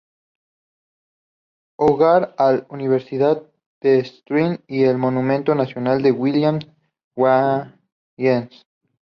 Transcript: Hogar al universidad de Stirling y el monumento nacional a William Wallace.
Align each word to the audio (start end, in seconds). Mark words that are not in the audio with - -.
Hogar 1.77 2.33
al 2.39 2.65
universidad 2.71 3.43
de 3.81 4.03
Stirling 4.03 4.59
y 4.65 4.81
el 4.85 4.97
monumento 4.97 5.53
nacional 5.53 6.03
a 6.03 6.11
William 6.11 6.57
Wallace. 7.15 8.63